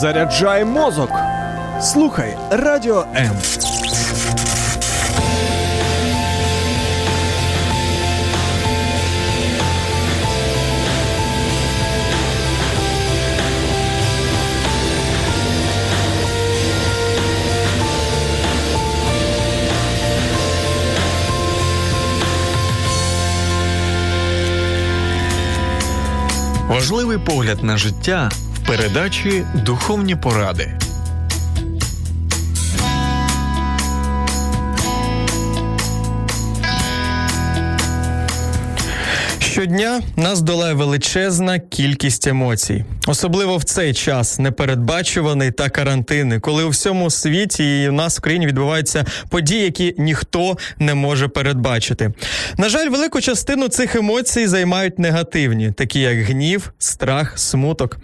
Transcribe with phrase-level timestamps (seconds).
[0.00, 1.10] Заряджай мозок.
[1.80, 3.30] Слухай радіо М.
[26.68, 28.30] Важливий погляд на життя
[28.66, 30.85] передачі Духовні поради.
[39.56, 46.68] Щодня нас долає величезна кількість емоцій, особливо в цей час непередбачуваний та карантини, коли у
[46.68, 52.12] всьому світі і у нас в країні відбуваються події, які ніхто не може передбачити.
[52.58, 57.98] На жаль, велику частину цих емоцій займають негативні, такі як гнів, страх, смуток.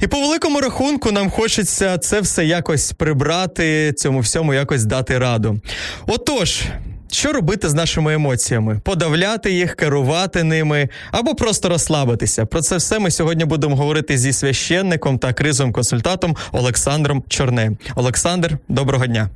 [0.00, 5.60] І по великому рахунку нам хочеться це все якось прибрати, цьому всьому якось дати раду.
[6.06, 6.62] Отож.
[7.10, 8.80] Що робити з нашими емоціями?
[8.84, 12.46] Подавляти їх, керувати ними або просто розслабитися.
[12.46, 17.78] Про це все ми сьогодні будемо говорити зі священником та кризовим консультантом Олександром Чорнеєм.
[17.94, 19.28] Олександр, доброго дня.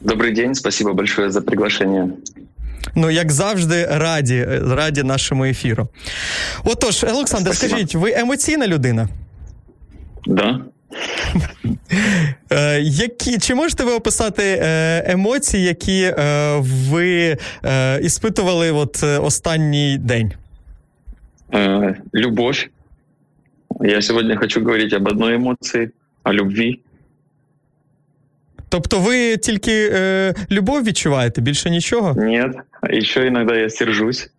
[0.00, 2.08] Добрий день, спасибо большое за приглашення.
[2.94, 5.88] Ну, як завжди, раді раді нашому ефіру.
[6.64, 7.70] Отож, Олександр, спасибо.
[7.70, 9.08] скажіть, ви емоційна людина?
[10.26, 10.60] Да.
[12.52, 16.14] Е, які чи можете ви описати е, емоції, які е,
[16.62, 17.36] ви
[18.02, 20.32] іспитували от останній день?
[22.14, 22.66] Любовь.
[23.80, 25.90] Я сьогодні хочу говорити об одной емоції,
[26.24, 26.80] о любві.
[28.74, 32.14] Тобто ви тільки е, любов відчуваєте, більше нічого?
[32.22, 32.44] Ні,
[33.00, 34.30] ще іноді я сержусь,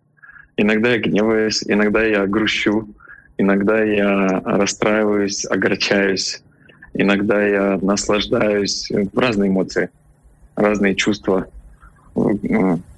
[0.56, 2.88] іноді я гніваюсь, іноді я грущу,
[3.37, 6.43] іноді я розстраюсь, огорчаюсь.
[6.93, 9.89] Иногда я наслаждаюсь, разные эмоции,
[10.55, 11.45] разные чувства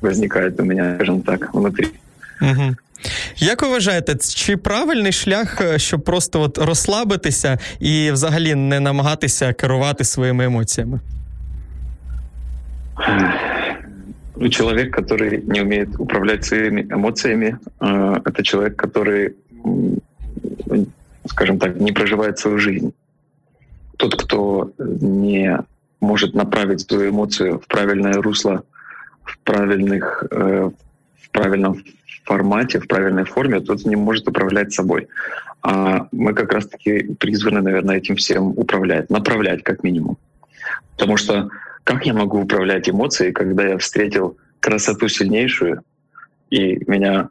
[0.02, 1.88] возникают у меня, скажем так, внутри.
[2.42, 2.76] Угу.
[3.38, 10.04] Як ви вважаєте, чи правильний шлях, щоб просто от розслабитися і взагалі не намагатися керувати
[10.04, 11.00] своїми емоціями?
[14.50, 19.32] Человек, который не умеет управлять своими эмоциями, это человек, который,
[21.29, 22.93] скажем так, не проживает свою жизнь
[23.99, 25.59] тот, кто не
[26.01, 28.63] может направить свою эмоцию в правильное русло,
[29.25, 30.71] в правильных, э,
[31.21, 31.85] в правильном
[32.25, 35.09] формате, в правильной форме, тот не может управлять собой.
[35.63, 40.17] А мы как раз-таки призваны, наверное, этим всем управлять, направлять как минимум.
[40.97, 41.51] Потому что
[41.83, 45.83] как я могу управлять эмоцией, когда я встретил красоту сильнейшую,
[46.51, 47.31] и меня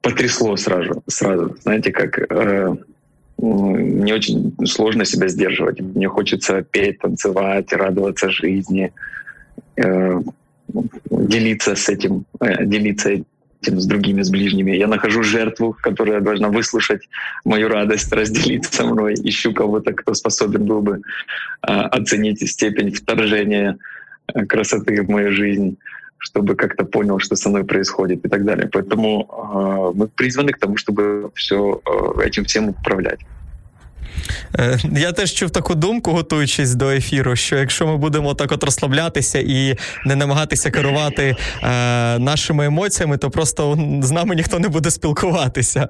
[0.00, 2.76] потрясло сразу, сразу, знаете, как э,
[3.38, 5.80] мне очень сложно себя сдерживать.
[5.80, 8.92] Мне хочется петь, танцевать, радоваться жизни,
[9.76, 10.20] э,
[11.10, 14.76] делиться с этим, э, делиться этим с другими, с ближними.
[14.76, 17.08] Я нахожу жертву, которая должна выслушать
[17.44, 19.14] мою радость, разделить со мной.
[19.14, 23.76] Ищу кого-то, кто способен был бы э, оценить степень вторжения
[24.32, 25.76] э, красоты в мою жизнь
[26.23, 28.67] чтобы как-то понял, что со мной происходит и так далее.
[28.67, 33.19] Поэтому э, мы призваны к тому, чтобы все э, этим всем управлять.
[34.59, 38.63] Е, я теж чув таку думку, готуючись до ефіру, що якщо ми будемо так от
[38.63, 44.91] розслаблятися і не намагатися керувати е, нашими емоціями, то просто з нами ніхто не буде
[44.91, 45.89] спілкуватися.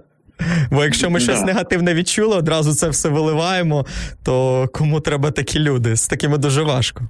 [0.71, 1.45] Бо якщо ми щось да.
[1.45, 3.85] негативне відчули, одразу це все виливаємо,
[4.23, 5.95] то кому треба такі люди?
[5.95, 7.01] З такими дуже важко.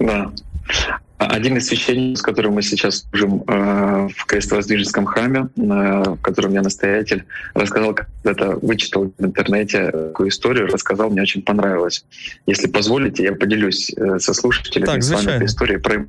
[0.00, 0.26] Да.
[1.27, 6.53] Один из священников, с которым мы сейчас служим э, в Крестовоздвиженском храме, э, в котором
[6.53, 12.05] я настоятель, рассказал, когда-то вычитал в интернете такую историю, рассказал, мне очень понравилось.
[12.45, 16.05] Если позволите, я поделюсь э, со слушателями так, с вами этой историей про...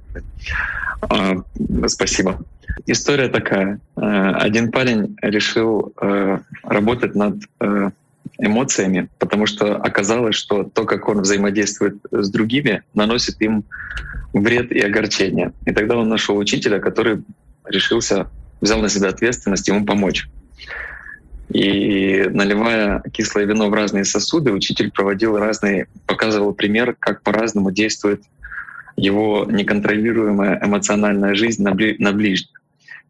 [1.10, 2.38] Э, спасибо.
[2.86, 3.80] История такая.
[3.96, 7.90] Э, один парень решил э, работать над э,
[8.38, 13.64] эмоциями, потому что оказалось, что то, как он взаимодействует с другими, наносит им
[14.32, 15.52] вред и огорчение.
[15.66, 17.22] И тогда он нашел учителя, который
[17.66, 18.28] решился,
[18.60, 20.28] взял на себя ответственность ему помочь.
[21.50, 28.22] И наливая кислое вино в разные сосуды, учитель проводил разные, показывал пример, как по-разному действует
[28.96, 32.60] его неконтролируемая эмоциональная жизнь на, бли, на ближних.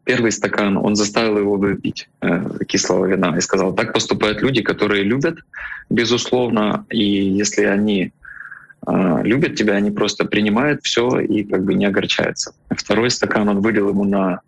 [0.05, 5.03] Первый стакан, он заставил его выпить э, кислого вина и сказал, так поступают люди, которые
[5.03, 5.39] любят,
[5.89, 8.13] безусловно, и если они
[8.85, 12.53] э, любят тебя, они просто принимают все и как бы не огорчаются.
[12.69, 14.41] Второй стакан он вылил ему на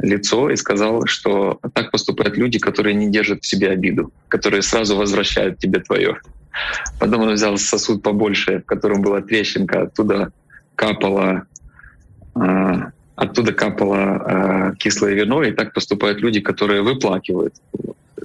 [0.00, 4.96] лицо и сказал, что так поступают люди, которые не держат в себе обиду, которые сразу
[4.96, 6.20] возвращают тебе твое.
[6.98, 10.32] Потом он взял сосуд побольше, в котором была трещинка, оттуда
[10.74, 11.46] капало
[12.34, 17.54] а, оттуда капало э, кислое вино, и так поступают люди, которые выплакивают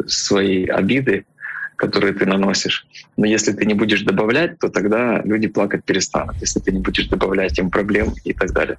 [0.07, 1.25] свои обиды,
[1.75, 2.85] которые ты наносишь.
[3.17, 7.07] Но если ты не будешь добавлять, то тогда люди плакать перестанут, если ты не будешь
[7.07, 8.77] добавлять им проблем и так далее.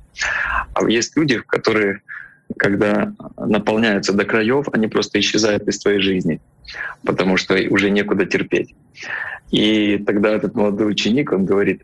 [0.74, 2.00] А есть люди, которые,
[2.56, 6.40] когда наполняются до краев, они просто исчезают из твоей жизни,
[7.04, 8.74] потому что уже некуда терпеть.
[9.50, 11.82] И тогда этот молодой ученик, он говорит,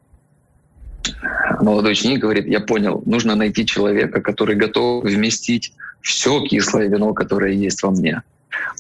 [1.61, 7.53] молодой ученик говорит, я понял, нужно найти человека, который готов вместить все кислое вино, которое
[7.53, 8.23] есть во мне.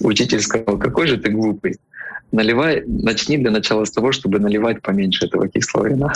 [0.00, 1.76] Учитель сказал, какой же ты глупый.
[2.32, 6.12] Наливай, начни для начала с того, чтобы наливать поменьше этого кислого вина.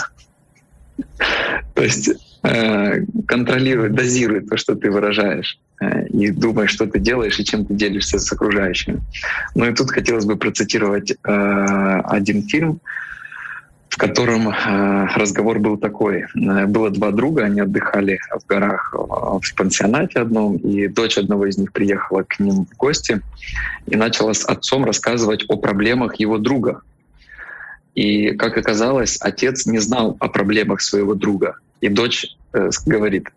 [1.73, 2.09] То есть
[2.43, 7.65] э, контролируй, дозируй то, что ты выражаешь, э, и думай, что ты делаешь и чем
[7.65, 9.01] ты делишься с окружающими.
[9.55, 12.79] Ну и тут хотелось бы процитировать э, один фильм,
[13.95, 16.25] в котором э, разговор был такой.
[16.35, 21.45] Э, было два друга, они отдыхали в горах э, в пансионате одном, и дочь одного
[21.45, 23.21] из них приехала к ним в гости
[23.87, 26.81] и начала с отцом рассказывать о проблемах его друга.
[27.93, 31.55] И, как оказалось, отец не знал о проблемах своего друга.
[31.79, 32.35] И дочь
[32.85, 33.29] говорит,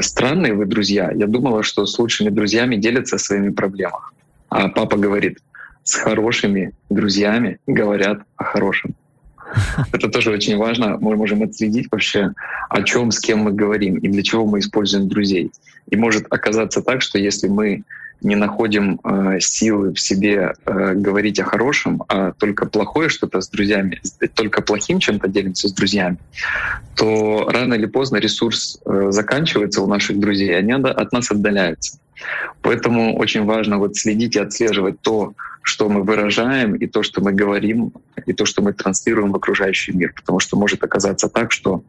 [0.00, 1.10] странные вы друзья.
[1.12, 4.14] Я думала, что с лучшими друзьями делятся своими проблемами.
[4.48, 5.40] А папа говорит,
[5.82, 8.94] с хорошими друзьями говорят о хорошем.
[9.92, 10.98] Это тоже очень важно.
[11.00, 12.32] Мы можем отследить вообще,
[12.68, 15.50] о чем, с кем мы говорим и для чего мы используем друзей.
[15.90, 17.82] И может оказаться так, что если мы
[18.22, 23.48] не находим э, силы в себе э, говорить о хорошем, а только плохое что-то с
[23.48, 24.00] друзьями,
[24.34, 26.18] только плохим чем-то делимся с друзьями,
[26.96, 31.98] то рано или поздно ресурс э, заканчивается у наших друзей, они от нас отдаляются.
[32.62, 35.32] Поэтому очень важно вот следить и отслеживать то,
[35.62, 37.92] что мы выражаем, и то, что мы говорим,
[38.26, 40.12] и то, что мы транслируем в окружающий мир.
[40.14, 41.82] Потому что может оказаться так, что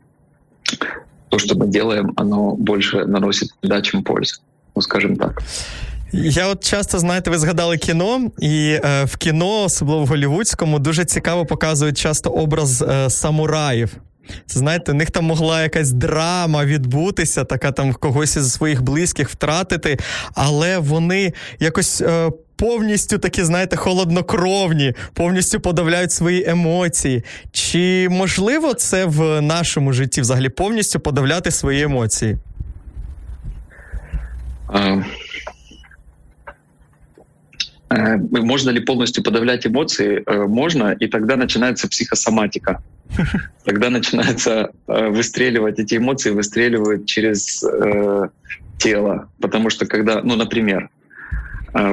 [1.30, 4.36] то, что мы делаем, оно больше наносит вреда, чем пользы.
[4.76, 5.42] Ну, скажем так.
[6.14, 11.06] Я от часто знаєте, ви згадали кіно, і е, в кіно, особливо в голівудському, дуже
[11.06, 13.98] цікаво показують часто образ е, самураїв.
[14.46, 19.30] Це знаєте, у них там могла якась драма відбутися, така там когось із своїх близьких
[19.30, 20.00] втратити,
[20.34, 22.02] але вони якось.
[22.02, 27.24] Е, Повністю такі, знаєте, холоднокровні, повністю подавляють свої емоції.
[27.52, 32.38] Чи можливо це в нашому житті взагалі повністю подавляти свої емоції?
[37.92, 40.24] Э, можно ли полностью подавлять эмоции?
[40.26, 42.82] Э, можно, и тогда начинается психосоматика.
[43.66, 48.30] Тогда начинается э, выстреливать эти эмоции, выстреливают через э,
[48.78, 49.30] тело.
[49.42, 50.90] Потому что когда, ну, например,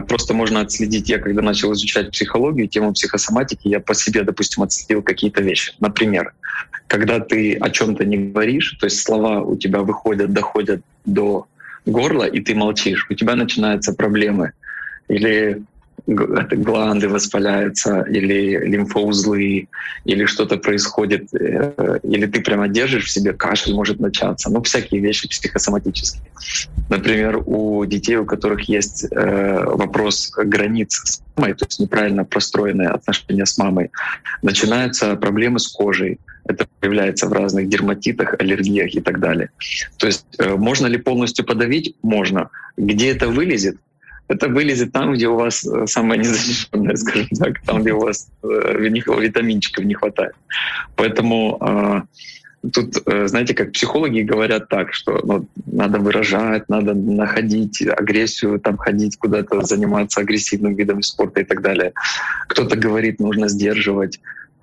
[0.09, 5.03] просто можно отследить, я когда начал изучать психологию, тему психосоматики, я по себе, допустим, отследил
[5.03, 5.73] какие-то вещи.
[5.79, 6.33] Например,
[6.89, 11.47] когда ты о чем-то не говоришь, то есть слова у тебя выходят, доходят до
[11.87, 14.53] горла, и ты молчишь, у тебя начинаются проблемы.
[15.09, 15.63] Или
[16.09, 19.69] гланды воспаляются, или лимфоузлы,
[20.05, 25.01] или что-то происходит, э, или ты прямо держишь в себе, кашель может начаться, ну, всякие
[25.01, 26.23] вещи психосоматические.
[26.89, 32.89] Например, у детей, у которых есть э, вопрос границ с мамой, то есть неправильно простроенные
[32.89, 33.91] отношения с мамой,
[34.43, 39.51] начинаются проблемы с кожей, это появляется в разных дерматитах, аллергиях и так далее.
[39.99, 41.95] То есть э, можно ли полностью подавить?
[42.03, 42.49] Можно.
[42.79, 43.77] Где это вылезет?
[44.29, 48.29] Это вылезет там, где у вас э, самое незащищенное, скажем так, там, где у вас
[48.43, 50.35] э, витаминчиков не хватает.
[50.97, 52.95] Поэтому э, тут,
[53.27, 59.63] знаете, как психологи говорят так, что ну, надо выражать, надо находить агрессию, там ходить куда-то,
[59.63, 61.93] заниматься агрессивным видом спорта и так далее.
[62.49, 64.21] Кто-то говорит, нужно сдерживать.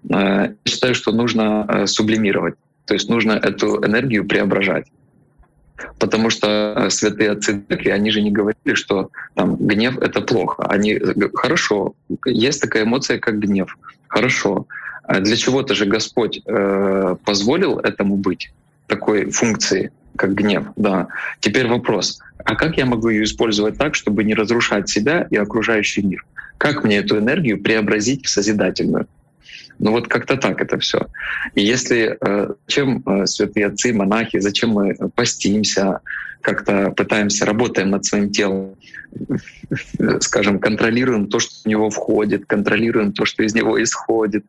[0.07, 2.55] Я считаю, что нужно сублимировать.
[2.85, 4.85] То есть нужно эту энергию преображать.
[5.99, 10.63] Потому что э, святые отцы они же не говорили, что там гнев— это плохо.
[10.69, 13.77] Они э, хорошо, есть такая эмоция, как гнев.
[14.07, 14.67] Хорошо.
[15.03, 18.51] А для чего-то же Господь э, позволил этому быть,
[18.87, 20.65] такой функции, как гнев.
[20.75, 21.07] Да.
[21.39, 26.03] Теперь вопрос, а как я могу ее использовать так, чтобы не разрушать себя и окружающий
[26.03, 26.25] мир?
[26.57, 29.07] Как мне эту энергию преобразить в созидательную?
[29.79, 31.07] Ну вот как-то так это все.
[31.53, 35.99] И если э, зачем э, святые отцы, монахи, зачем мы постимся,
[36.41, 38.75] как-то пытаемся, работаем над своим телом,
[40.19, 44.45] скажем, контролируем то, что в него входит, контролируем то, что из него исходит,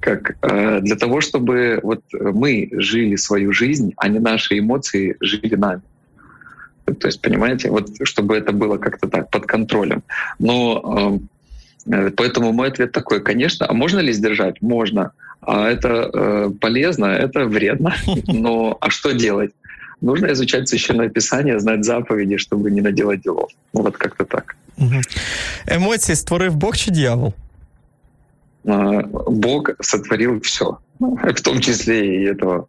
[0.00, 5.54] как э, для того, чтобы вот мы жили свою жизнь, а не наши эмоции жили
[5.54, 5.82] нами.
[7.00, 10.02] То есть, понимаете, вот чтобы это было как-то так под контролем.
[10.38, 11.20] Но
[11.85, 14.61] поэтому мой ответ такой, конечно, а можно ли сдержать?
[14.61, 15.11] Можно.
[15.41, 17.93] А это э, полезно, это вредно.
[18.27, 19.51] Но а что делать?
[20.01, 23.49] Нужно изучать священное писание, знать заповеди, чтобы не наделать делов.
[23.73, 24.55] Ну, вот как-то так.
[25.65, 27.33] Емоції створив Бог чи дьявол?
[29.27, 32.67] Бог сотворил все, в том числе и этого.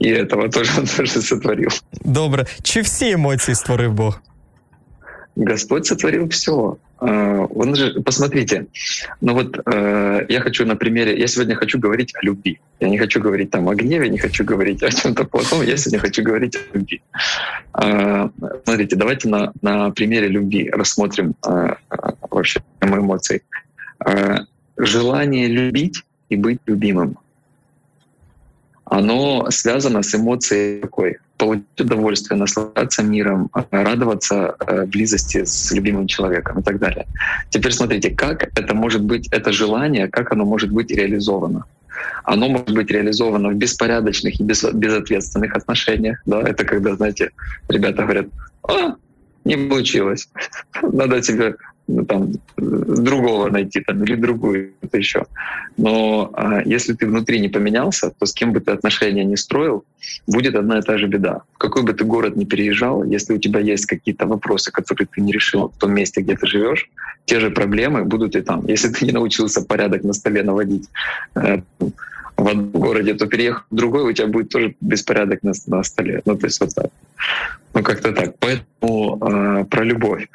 [0.00, 1.70] И этого тоже он тоже сотворил.
[2.04, 2.46] Добре.
[2.62, 4.20] Чи всі емоції створив Бог?
[5.35, 6.77] Господь сотворил все.
[6.99, 8.67] Он же, посмотрите,
[9.21, 12.59] ну вот э, я хочу на примере, я сегодня хочу говорить о любви.
[12.81, 15.99] Я не хочу говорить там о гневе, не хочу говорить о чем-то плохом, я сегодня
[15.99, 17.01] хочу говорить о любви.
[17.81, 18.29] Э,
[18.65, 21.75] смотрите, давайте на, на примере любви рассмотрим э,
[22.29, 23.43] вообще мои эмоции.
[24.05, 24.39] Э,
[24.77, 27.17] желание любить и быть любимым,
[28.89, 36.59] оно связано с эмоцией такой— получить удовольствие, наслаждаться миром, радоваться э, близости с любимым человеком
[36.59, 37.05] и так далее.
[37.49, 41.65] Теперь смотрите, как это может быть, это желание, как оно может быть реализовано.
[42.23, 46.21] Оно может быть реализовано в беспорядочных и безответственных отношениях.
[46.25, 46.41] Да?
[46.41, 47.31] Это когда, знаете,
[47.69, 48.27] ребята говорят,
[48.63, 48.95] а,
[49.45, 50.29] не получилось,
[50.81, 51.55] надо тебе
[52.07, 55.25] там, другого найти там, или другую еще.
[55.77, 59.83] Но а, если ты внутри не поменялся, то с кем бы ты отношения не строил,
[60.27, 61.41] будет одна и та же беда.
[61.53, 65.21] В какой бы ты город ни переезжал, если у тебя есть какие-то вопросы, которые ты
[65.21, 66.89] не решил в том месте, где ты живешь,
[67.25, 68.65] те же проблемы будут и там.
[68.67, 70.89] Если ты не научился порядок на столе наводить,
[71.35, 71.61] э,
[72.39, 76.21] в одном городе, то переехав в другой, у тебя будет тоже беспорядок на, на столе.
[76.25, 76.89] Ну, то есть вот так.
[77.73, 78.35] Ну, как-то так.
[78.39, 80.27] Поэтому э, про любовь.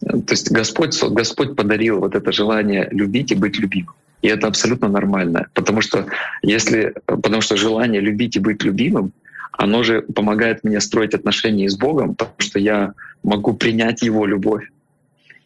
[0.00, 3.94] То есть Господь, Господь подарил вот это желание любить и быть любимым.
[4.22, 5.46] И это абсолютно нормально.
[5.54, 6.06] Потому что
[6.42, 9.12] если, потому что желание любить и быть любимым,
[9.52, 14.70] оно же помогает мне строить отношения с Богом, потому что я могу принять Его любовь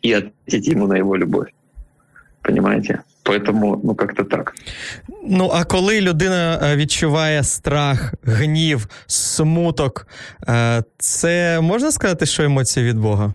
[0.02, 1.49] и ответить Ему на Его любовь.
[2.42, 3.00] Понимаете?
[3.24, 4.54] Поэтому, ну как-то так.
[5.24, 10.08] Ну а коли людина відчуває страх, гнів, смуток,
[10.98, 13.34] це можна сказати, що емоції від Бога?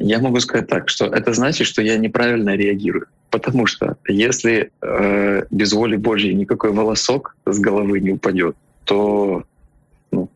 [0.00, 3.06] Я могу сказать так, что это значит, что я неправильно реагирую.
[3.30, 9.44] Потому что если э, без воли Божьей никакой волосок с головы не упадет, то
[10.12, 10.28] ну,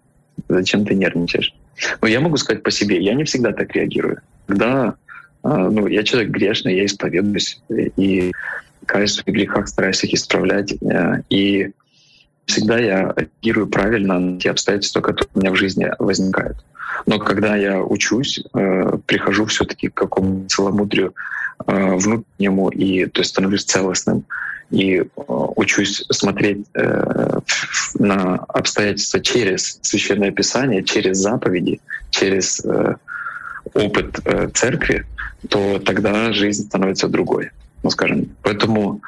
[0.49, 1.55] зачем ты нервничаешь?
[2.03, 4.21] Но я могу сказать по себе, я не всегда так реагирую.
[4.47, 4.95] Когда а,
[5.44, 8.32] ну, я человек грешный, я исповедуюсь и
[8.86, 10.74] каюсь в грехах, стараюсь их исправлять.
[10.82, 11.72] Э, и
[12.46, 16.58] всегда я реагирую правильно на те обстоятельства, которые у меня в жизни возникают.
[17.06, 21.14] Но когда я учусь, э, прихожу все-таки к какому-то целомудрию
[21.66, 24.26] э, внутреннему, и то есть становлюсь целостным,
[24.72, 32.66] и учусь смотреть на обстоятельства через священное писание, через заповеди, через
[33.74, 34.20] опыт
[34.54, 35.06] церкви,
[35.50, 37.52] то тогда жизнь становится другой,
[37.84, 38.30] ну скажем.
[38.42, 39.02] Поэтому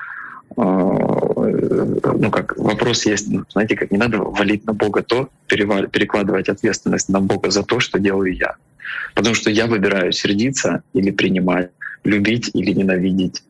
[0.58, 6.50] э, ну как вопрос есть, ну, знаете, как не надо валить на Бога то, перекладывать
[6.50, 8.56] ответственность на Бога за то, что делаю я.
[9.14, 11.72] Потому что я выбираю сердиться или принимать,
[12.04, 13.44] любить или ненавидеть,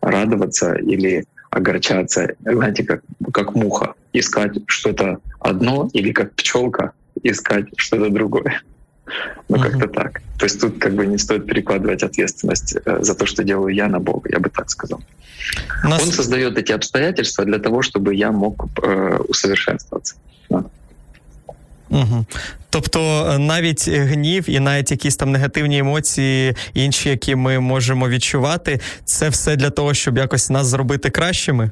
[0.00, 3.02] радоваться или огорчаться, знаете, как,
[3.32, 8.62] как муха, искать что-то одно или как пчелка искать что-то другое.
[9.49, 9.61] Ну, uh-huh.
[9.61, 10.21] как-то так.
[10.37, 13.87] То есть тут как бы не стоит перекладывать ответственность э, за то, что делаю я
[13.87, 14.99] на Бога, я бы так сказал.
[15.83, 16.01] Нас...
[16.03, 20.15] Он создает эти обстоятельства для того, чтобы я мог э, усовершенствоваться.
[20.49, 20.63] Да.
[21.89, 22.25] Угу.
[22.69, 29.29] Тобто навіть гнів і навіть якісь там негативні емоції, інші, які ми можемо відчувати, це
[29.29, 31.71] все для того, щоб якось нас зробити кращими,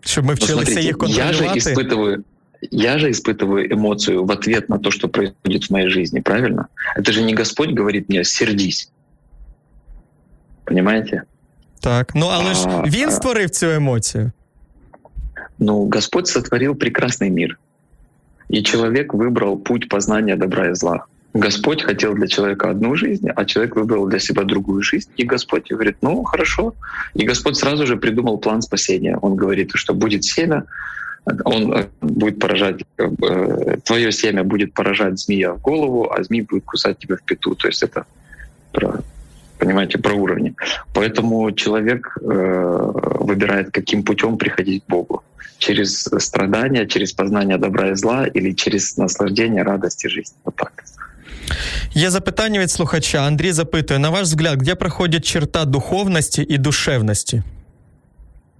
[0.00, 1.44] щоб ми вчилися ну, смотрите, їх контролювати.
[1.44, 2.22] Я же испытываю,
[2.69, 6.67] я же испытываю эмоцию в ответ на то, что происходит в моей жизни, правильно?
[6.95, 8.91] Это же не Господь говорит мне «сердись».
[10.65, 11.23] Понимаете?
[11.79, 14.31] Так, ну але ж а, він створив цю емоцію.
[15.59, 17.57] Ну, Господь сотворил прекрасный мир.
[18.49, 21.05] И человек выбрал путь познания добра и зла.
[21.33, 25.09] Господь хотел для человека одну жизнь, а человек выбрал для себя другую жизнь.
[25.17, 26.73] И Господь говорит, ну хорошо.
[27.13, 29.17] И Господь сразу же придумал план спасения.
[29.21, 30.63] Он говорит, что будет семя,
[31.44, 36.64] он э, будет поражать, э, твое семя будет поражать змея в голову, а змей будет
[36.64, 37.54] кусать тебя в пету.
[37.54, 38.04] То есть это
[38.72, 39.00] про,
[39.58, 40.54] понимаете, про уровни.
[40.94, 45.22] Поэтому человек э, выбирает, каким путем приходить к Богу.
[45.58, 50.36] Через страдания, через познание добра и зла или через наслаждение, радости жизни.
[50.44, 50.72] Вот так.
[51.94, 53.18] Є запитання від слухача.
[53.18, 57.42] Андрій запитує: на ваш взгляд, де проходять черта духовності і душевності?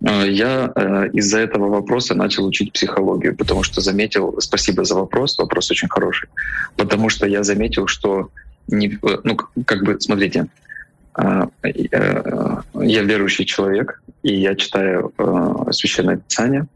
[0.04, 5.38] А, я э, из-за этого вопроса начал учить психологию, потому что заметил, спасибо за вопрос,
[5.38, 6.30] вопрос очень хороший,
[6.76, 8.30] потому что я заметил, что,
[8.68, 10.48] не, э, ну, как бы, смотрите,
[11.18, 15.14] э, я верующий человек, и я читаю
[15.72, 16.68] Священное Писание,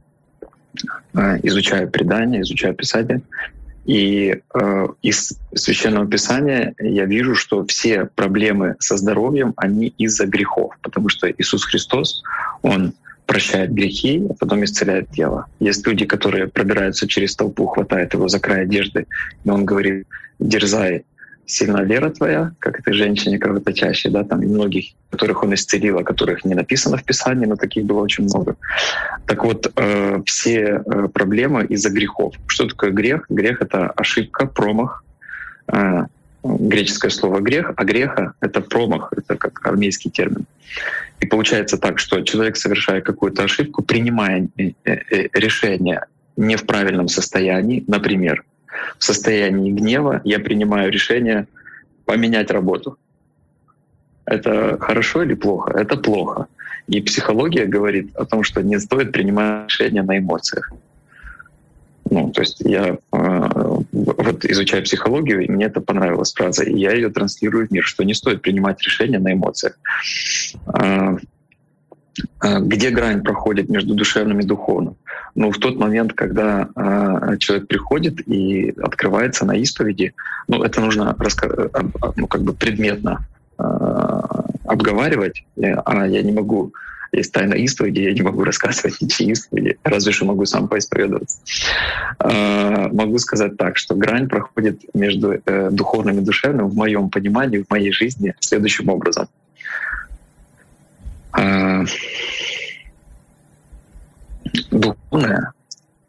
[1.44, 3.22] изучаю предания, изучаю Писание,
[3.86, 4.42] и
[5.04, 11.32] из священного писания я вижу, что все проблемы со здоровьем они из-за грехов, потому что
[11.32, 12.24] Иисус Христос
[12.64, 15.46] он прощает грехи, а потом исцеляет тело.
[15.60, 19.08] Есть люди, которые пробираются через толпу, хватает его за край одежды,
[19.44, 20.08] и он говорит:
[20.40, 21.04] "Дерзай,
[21.46, 26.04] сильна вера твоя, как этой женщине кровоточащей, да, там и многих, которых он исцелил, о
[26.04, 28.56] которых не написано в Писании, но таких было очень много.
[29.28, 32.36] Так вот, э, все э, проблемы из-за грехов.
[32.48, 33.26] Что такое грех?
[33.30, 35.04] Грех— это ошибка, промах,
[35.68, 36.06] э,
[36.46, 40.46] греческое слово грех, а греха— это промах, это как армейский термин.
[41.20, 46.06] И получается так, что человек, совершая какую-то ошибку, принимая э, э, решение
[46.38, 48.44] не в правильном состоянии, например,
[49.00, 51.48] в состоянии гнева я принимаю решение
[52.06, 52.98] поменять работу.
[54.26, 55.72] Это хорошо или плохо?
[55.72, 56.48] Это плохо.
[56.88, 60.72] И психология говорит о том, что не стоит принимать решения на эмоциях.
[62.10, 63.55] Ну, то есть я э,
[63.92, 68.14] вот изучаю психологию, мне это понравилась фраза, и я ее транслирую в мир, что не
[68.14, 69.78] стоит принимать решения на эмоциях.
[70.74, 71.18] Э,
[72.44, 74.96] э, где грань проходит между душевным и духовным?
[75.36, 80.14] Ну, в тот момент, когда э, человек приходит и открывается на исповеди,
[80.48, 81.16] ну, это нужно
[82.16, 83.28] ну, как бы предметно
[84.66, 86.74] обговаривать, а я не могу
[87.18, 91.40] есть тайна исповеди, я не могу рассказывать ничьи исповеди, разве что могу сам поисповедоваться.
[92.20, 97.64] Э, могу сказать так, что грань проходит между э, духовным и душевным в моем понимании,
[97.64, 99.28] в моей жизни следующим образом.
[101.38, 101.84] Э,
[104.72, 105.52] духовное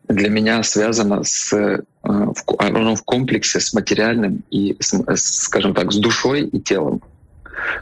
[0.08, 6.42] для меня связано с э, оно в комплексе с материальным и, скажем так, с душой
[6.42, 7.02] и телом.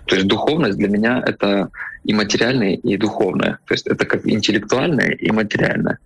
[0.06, 1.70] То есть духовность для меня— это
[2.04, 3.58] и материальное, и духовное.
[3.66, 5.98] То есть это как интеллектуальное и материальное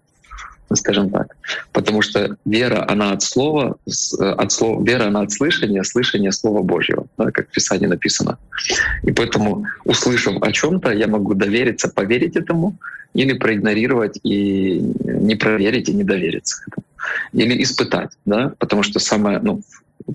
[0.75, 1.37] скажем так.
[1.73, 3.77] Потому что вера, она от слова,
[4.21, 8.39] от слова вера, она от слышания, слышание Слова Божьего, да, как в Писании написано.
[9.03, 12.77] И поэтому, услышав о чем то я могу довериться, поверить этому,
[13.15, 16.85] или проигнорировать и не проверить и не довериться этому.
[17.33, 19.63] Или испытать, да, потому что самое, ну,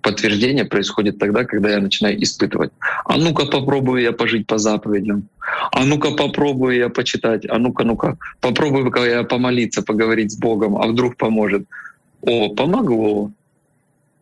[0.02, 2.72] подтверждение происходит тогда, когда я начинаю испытывать.
[3.06, 5.28] А ну-ка попробую я пожить по заповедям.
[5.72, 7.46] А ну-ка попробую я почитать.
[7.50, 10.78] А ну-ка, ну-ка попробую я помолиться, поговорить с Богом.
[10.78, 11.65] А вдруг поможет.
[12.22, 13.32] О, помогло.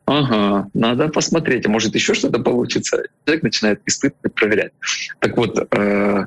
[0.05, 3.03] Ага, надо посмотреть, а может еще что-то получится.
[3.25, 4.71] Человек начинает испытывать, проверять.
[5.19, 6.25] Так вот, э,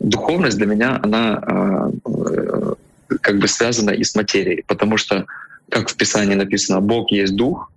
[0.00, 2.74] духовность для меня, она э,
[3.20, 5.26] как бы связана и с материей, потому что,
[5.68, 7.70] как в Писании написано, Бог есть дух,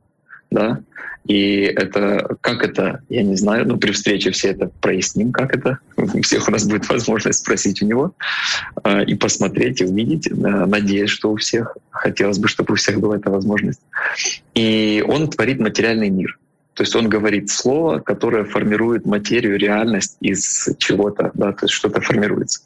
[0.51, 0.81] да,
[1.27, 5.79] и это, как это, я не знаю, но при встрече все это проясним, как это.
[5.97, 8.13] У всех у нас будет возможность спросить у него
[8.83, 10.29] э, и посмотреть, и увидеть.
[10.31, 11.75] Надеюсь, что у всех.
[11.91, 13.81] Хотелось бы, чтобы у всех была эта возможность.
[14.53, 16.39] И он творит материальный мир.
[16.75, 21.99] То есть он говорит слово, которое формирует материю, реальность из чего-то, да, то есть что-то
[22.01, 22.62] формируется.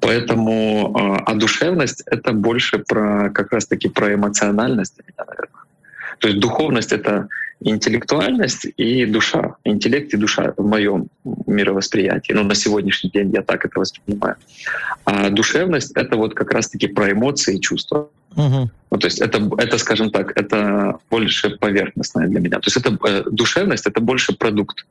[0.00, 5.65] Поэтому, э, а душевность— это больше про как раз-таки про эмоциональность, наверное.
[6.18, 7.28] То есть духовность— это
[7.60, 9.56] интеллектуальность и душа.
[9.64, 11.08] Интеллект и душа в моем
[11.46, 12.32] мировосприятии.
[12.32, 14.36] Ну, на сегодняшний день я так это воспринимаю.
[15.04, 18.08] А душевность— это вот как раз-таки про эмоции и чувства.
[18.36, 18.70] Угу.
[18.90, 22.58] Ну, то есть это, это, скажем так, это больше поверхностное для меня.
[22.58, 24.86] То есть это э, душевность— это больше продукт.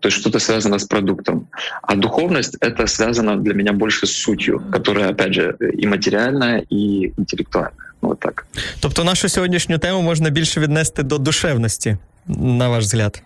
[0.00, 1.48] То есть что-то связано с продуктом.
[1.82, 7.12] А духовность— это связано для меня больше с сутью, которая, опять же, и материальная, и
[7.16, 7.85] интеллектуальная.
[8.05, 8.45] От так.
[8.79, 11.97] Тобто нашу сьогоднішню тему можна більше віднести до душевності,
[12.27, 13.23] на ваш взгляд?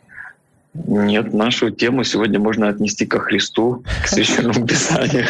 [0.73, 5.27] Нет, нашу тему сегодня можно отнести ко Христу, к Священному Писанию.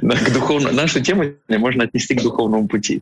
[0.00, 3.00] к духовному, нашу тему можно отнести к духовному пути.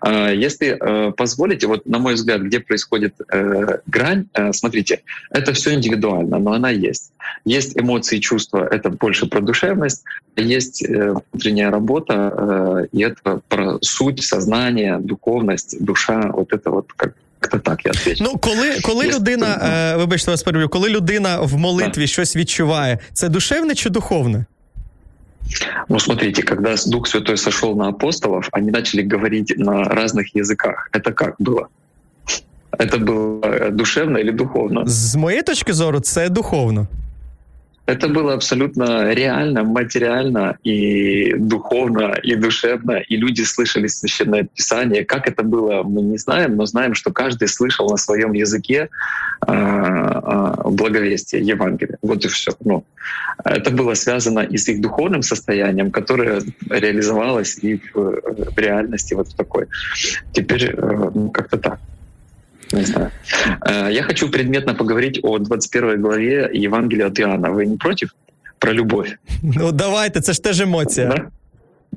[0.00, 5.52] А, если э, позволите, вот на мой взгляд, где происходит э, грань, э, смотрите, это
[5.52, 7.12] все индивидуально, но она есть.
[7.44, 10.02] Есть эмоции, чувства, это больше про душевность,
[10.34, 17.61] есть внутренняя работа, и это про суть, сознание, духовность, душа, вот это вот как як
[17.61, 18.19] так я відповідь.
[18.21, 19.47] Ну, коли коли Є людина,
[19.93, 22.09] е, вибачте вас переб'ю, коли людина в молитві так.
[22.09, 24.45] щось відчуває, це душевне чи духовне?
[25.89, 30.89] Ну, смотрите, когда Дух Святой сошел на апостолов, они начали говорить на разных языках.
[30.93, 31.67] Это как было?
[32.79, 34.83] Это было душевно или духовно?
[34.85, 36.87] З моєї точки зору, це духовно.
[37.88, 45.06] Это было абсолютно реально, материально и духовно, и душевно, и люди слышали священное писание.
[45.06, 48.90] Как это было, мы не знаем, но знаем, что каждый слышал на своем языке
[49.46, 51.96] э, э, благовестие, Евангелие.
[52.02, 52.52] Вот и все.
[52.62, 52.84] Ну,
[53.42, 59.66] это было связано и с их духовным состоянием, которое реализовалось и в, реальности вот такой.
[60.32, 61.80] Теперь э, ну, как-то так.
[62.72, 63.10] Не знаю.
[63.66, 67.50] Э, я хочу предметно поговорить о 21 главе Евангелия от Иоанна.
[67.50, 68.14] Вы не против?
[68.58, 69.16] Про любовь.
[69.42, 71.06] Ну давайте, це ж теж емоція.
[71.06, 71.30] Да?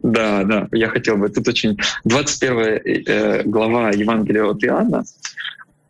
[0.03, 1.29] Да, да, я хотел бы.
[1.29, 5.03] Тут очень 21 э, глава Евангелия от Иоанна.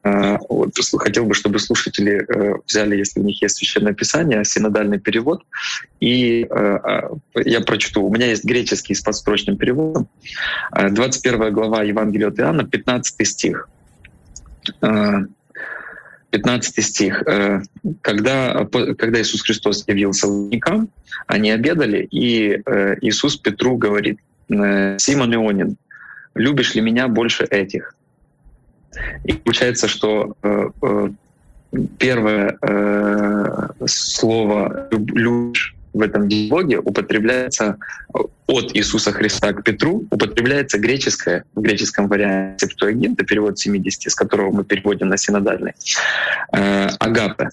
[0.04, 5.00] Э, вот, хотел бы, чтобы слушатели э, взяли, если у них есть священное писание, синодальный
[5.00, 5.44] перевод.
[6.00, 8.04] И э, а, я прочту.
[8.04, 10.08] У меня есть греческий с подстрочным переводом.
[10.72, 13.70] 21 глава Евангелия от Иоанна, 15 стих.
[14.79, 17.23] 15 э, стих.
[17.27, 17.62] Э,
[18.01, 18.65] когда,
[18.97, 20.89] когда Иисус Христос явился ученикам,
[21.27, 25.77] они обедали, и э, Иисус Петру говорит, «Симон Ионин,
[26.36, 27.95] любишь ли меня больше этих?»
[29.23, 30.36] И получается, что
[31.97, 32.57] первое
[33.86, 37.77] слово «любишь» в этом диалоге употребляется
[38.47, 44.51] от Иисуса Христа к Петру, употребляется греческое, в греческом варианте Септуагинта, перевод 70, с которого
[44.51, 45.73] мы переводим на синодальный,
[46.54, 47.49] э, агапе.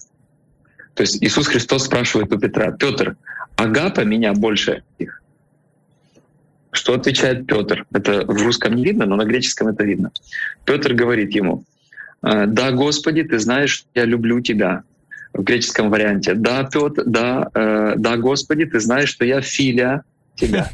[0.93, 3.15] То есть Иисус Христос спрашивает у Петра, Петр,
[3.55, 5.21] агапа меня больше их?
[6.71, 7.85] Что отвечает Петр?
[7.91, 10.11] Это в русском не видно, но на греческом это видно.
[10.65, 11.63] Петр говорит ему,
[12.21, 14.83] «Э, да, Господи, ты знаешь, я люблю тебя
[15.32, 16.34] в греческом варианте.
[16.34, 20.02] Да, Петр, да, э, да, Господи, ты знаешь, что я филя
[20.36, 20.70] тебя.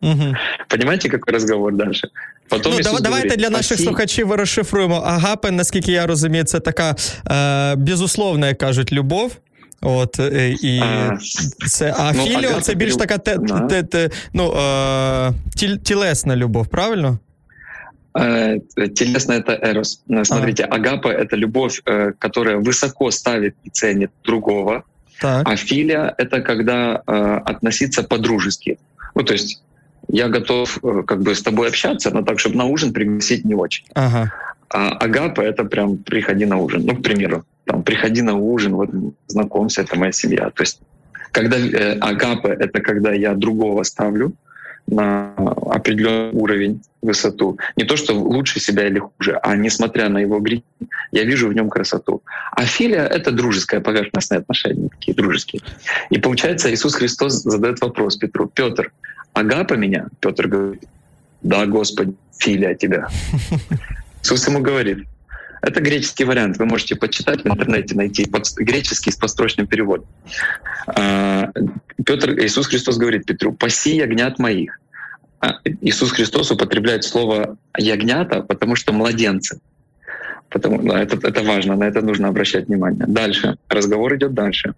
[0.69, 2.09] Понимаете, какой разговор дальше?
[2.49, 4.95] Потім ну, давай, Давайте для наших слухачів розшифруємо.
[4.95, 6.95] Агапе, наскільки я розумію, це така
[7.31, 9.37] е, безусловна, як кажуть, любов.
[9.81, 11.17] От е, і а,
[11.67, 13.37] це а ну, філіо це більш така те,
[13.69, 17.19] те, те, ну, е, тіл, тілесна любов, правильно?
[18.18, 20.02] Э, телесно это эрос.
[20.08, 20.76] Э, смотрите, ага.
[20.76, 24.84] агапа— это любовь, э, которая высоко ставит и ценит другого.
[25.20, 25.48] Так.
[25.48, 28.78] А филия— это когда относиться по-дружески.
[29.14, 29.62] Ну, то есть
[30.08, 33.84] я готов как бы с тобой общаться, но так, чтобы на ужин пригласить не очень.
[33.94, 34.32] Ага.
[34.70, 36.82] А агапа— это прям приходи на ужин.
[36.84, 38.90] Ну, к примеру, там, приходи на ужин, вот
[39.26, 40.50] знакомься, это моя семья.
[40.50, 40.80] То есть
[41.32, 44.32] когда э, агапа— это когда я другого ставлю,
[44.90, 45.34] на
[45.70, 47.58] определенный уровень, высоту.
[47.76, 50.64] Не то, что лучше себя или хуже, а несмотря на его грехи,
[51.12, 52.22] я вижу в нем красоту.
[52.52, 55.62] А филия— это дружеское, поверхностное отношение, такие дружеские.
[56.10, 58.92] И получается, Иисус Христос задает вопрос Петру, «Петр,
[59.32, 60.82] агапа меня?» Петр говорит,
[61.42, 63.08] «Да, Господи, филия тебя».
[64.22, 65.06] Иисус ему говорит,
[65.62, 66.58] это греческий вариант.
[66.58, 70.06] Вы можете почитать в интернете, найти под, греческий с построчным переводом.
[70.86, 71.50] А,
[72.04, 74.78] Петр, Иисус Христос говорит Петру, «Паси ягнят моих».
[75.40, 79.60] А, Иисус Христос употребляет слово «ягнята», потому что младенцы.
[80.48, 83.04] Потому, да, это, это важно, на это нужно обращать внимание.
[83.06, 83.58] Дальше.
[83.68, 84.74] Разговор идет дальше.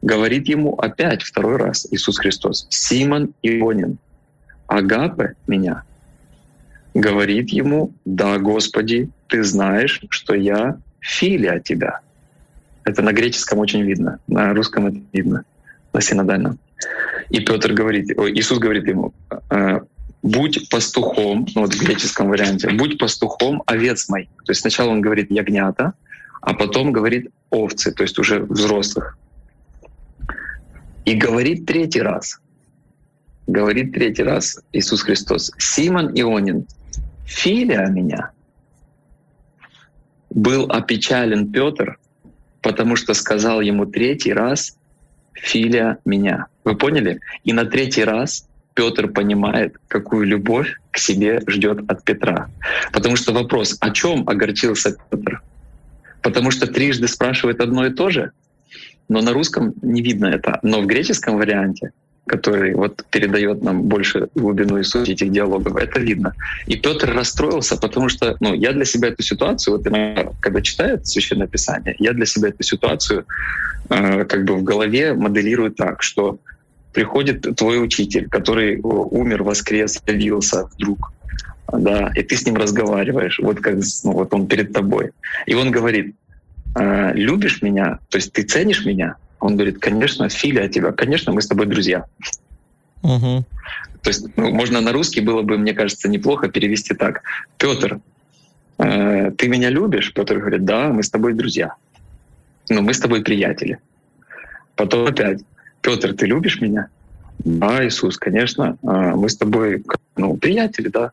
[0.00, 3.98] Говорит ему опять второй раз Иисус Христос, «Симон Ионин,
[4.66, 5.82] агапе меня?»
[6.98, 12.00] Говорит ему, «Да, Господи, ты знаешь, что я филия тебя».
[12.82, 15.44] Это на греческом очень видно, на русском это видно,
[15.92, 16.58] на синодальном.
[17.30, 19.14] И Петр говорит, Иисус говорит ему,
[19.48, 19.78] «Э,
[20.22, 24.28] будь пастухом, ну вот в греческом варианте, будь пастухом овец мой.
[24.44, 25.92] То есть сначала он говорит ягнята,
[26.40, 29.16] а потом говорит овцы, то есть уже взрослых.
[31.04, 32.40] И говорит третий раз,
[33.46, 36.66] говорит третий раз Иисус Христос, Симон Ионин,
[37.28, 38.30] филия меня.
[40.30, 41.98] Был опечален Петр,
[42.62, 44.76] потому что сказал ему третий раз,
[45.34, 46.46] филия меня.
[46.64, 47.20] Вы поняли?
[47.44, 52.48] И на третий раз Петр понимает, какую любовь к себе ждет от Петра.
[52.92, 55.42] Потому что вопрос, о чем огорчился Петр?
[56.22, 58.32] Потому что трижды спрашивает одно и то же,
[59.08, 60.58] но на русском не видно это.
[60.62, 61.92] Но в греческом варианте
[62.28, 65.76] который вот передает нам больше глубину и суть этих диалогов.
[65.76, 66.34] Это видно.
[66.66, 71.06] И Петр расстроился, потому что ну, я для себя эту ситуацию, вот иногда, когда читает
[71.06, 73.24] Священное Писание, я для себя эту ситуацию
[73.90, 76.38] э, как бы в голове моделирую так, что
[76.92, 81.12] приходит твой учитель, который умер, воскрес, явился вдруг,
[81.72, 85.10] да, и ты с ним разговариваешь, вот как ну, вот он перед тобой.
[85.46, 86.14] И он говорит,
[86.78, 91.32] э, любишь меня, то есть ты ценишь меня, он говорит, конечно, Филя от тебя, конечно,
[91.32, 92.06] мы с тобой друзья.
[93.02, 93.44] Угу.
[94.02, 97.22] То есть ну, можно на русский было бы, мне кажется, неплохо перевести так.
[97.56, 98.00] Петр,
[98.78, 100.12] э, ты меня любишь?
[100.12, 101.74] Петр говорит, да, мы с тобой друзья.
[102.68, 103.78] Но мы с тобой приятели.
[104.76, 105.40] Потом опять,
[105.80, 106.88] Петр, ты любишь меня?
[107.38, 109.84] Да, Иисус, конечно, а, мы с тобой,
[110.16, 111.12] ну, приятели, да.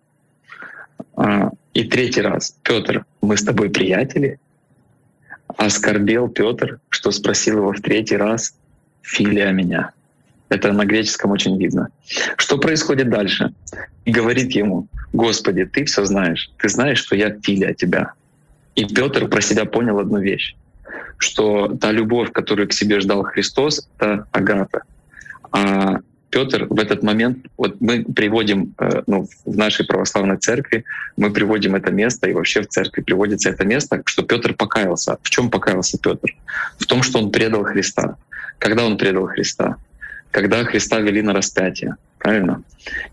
[1.15, 4.39] А, и третий раз, Петр, мы с тобой приятели.
[5.58, 8.56] Оскорбел Петр, что спросил его в третий раз,
[9.02, 9.91] филия меня.
[10.50, 11.89] Это на греческом очень видно.
[12.38, 13.54] Что происходит дальше?
[14.06, 18.13] И говорит ему, Господи, ты все знаешь, ты знаешь, что я филия тебя.
[18.76, 20.56] И Петр про себя понял одну вещь,
[21.18, 24.84] что та любовь, которую к себе ждал Христос, это агата.
[25.52, 26.00] А
[26.36, 30.84] Петр в этот момент, вот мы приводим, э, ну, в нашей православной церкви,
[31.15, 35.17] мы приводим это место, и вообще в церкви приводится это место, что Петр покаялся.
[35.24, 36.36] В чем покаялся Петр?
[36.78, 38.17] В том, что он предал Христа.
[38.60, 39.78] Когда он предал Христа?
[40.32, 41.95] Когда Христа вели на распятие
[42.26, 42.63] правильно?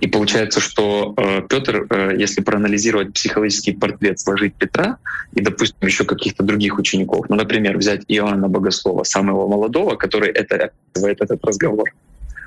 [0.01, 4.97] И получается, что э, Петр, э, если проанализировать психологический портрет, сложить Петра
[5.35, 10.71] и, допустим, еще каких-то других учеников, ну, например, взять Иоанна Богослова, самого молодого, который это
[10.95, 11.91] этот разговор.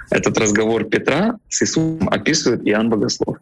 [0.10, 3.38] Этот разговор Петра с Иисусом описывает Иоанн Богослов.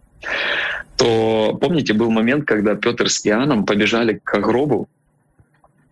[0.98, 4.88] То помните, был момент, когда Петр с Иоанном побежали к гробу,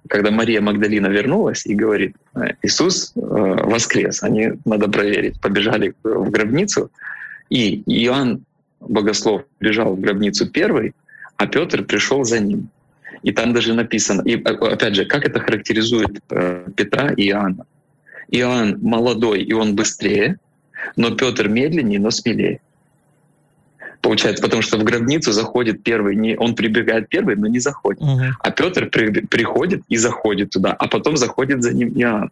[0.07, 2.15] когда Мария Магдалина вернулась и говорит,
[2.61, 6.91] Иисус э, воскрес, они надо проверить, побежали в гробницу,
[7.49, 8.43] и Иоанн
[8.79, 10.93] Богослов бежал в гробницу первый,
[11.37, 12.69] а Петр пришел за ним.
[13.23, 17.65] И там даже написано, и опять же, как это характеризует э, Петра и Иоанна.
[18.29, 20.37] Иоанн молодой, и он быстрее,
[20.95, 22.59] но Петр медленнее, но смелее
[24.01, 28.01] получается, потому что в гробницу заходит первый, не, он прибегает первый, но не заходит.
[28.01, 28.21] Угу.
[28.39, 32.31] А Петр при, приходит и заходит туда, а потом заходит за ним Иоанн.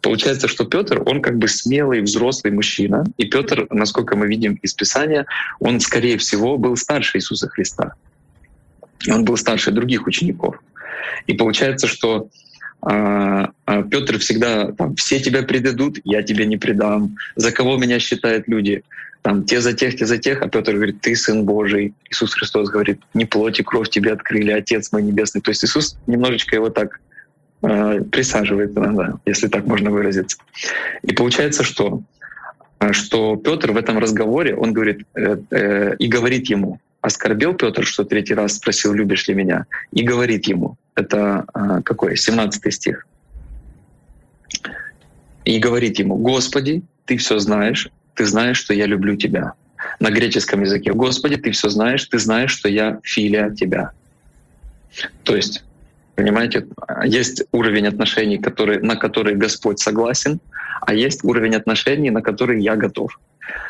[0.00, 4.74] Получается, что Петр, он как бы смелый взрослый мужчина, и Петр, насколько мы видим из
[4.74, 5.26] Писания,
[5.60, 7.94] он, скорее всего, был старше Иисуса Христа.
[9.08, 10.56] Он был старше других учеников.
[11.26, 12.28] И получается, что
[12.82, 17.16] Петр всегда там, все тебя предадут, я тебе не предам.
[17.36, 18.82] За кого меня считают люди?
[19.22, 21.92] там те за тех, те за тех, а Петр говорит, ты сын Божий.
[22.10, 25.40] Иисус Христос говорит, не плоть и кровь тебе открыли, Отец мой небесный.
[25.40, 27.00] То есть Иисус немножечко его так
[27.62, 30.38] э, присаживает иногда, если так можно выразиться.
[31.02, 32.02] И получается, что
[32.92, 38.04] что Петр в этом разговоре, он говорит э, э, и говорит ему, оскорбил Петр, что
[38.04, 43.06] третий раз спросил, любишь ли меня, и говорит ему, это э, какой, 17 стих,
[45.44, 49.54] и говорит ему, Господи, ты все знаешь, ты знаешь, что я люблю тебя.
[49.98, 53.92] На греческом языке, Господи, ты все знаешь, ты знаешь, что я филия тебя.
[55.24, 55.64] То есть,
[56.16, 56.66] понимаете,
[57.04, 60.40] есть уровень отношений, который, на который Господь согласен,
[60.82, 63.18] а есть уровень отношений, на который я готов.